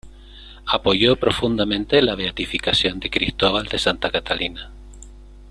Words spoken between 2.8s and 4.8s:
de Cristóbal de Santa Catalina.